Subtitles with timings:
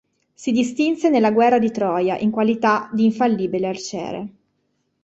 [0.33, 4.27] Si distinse nella Guerra di Troia in qualità di infallibile arciere.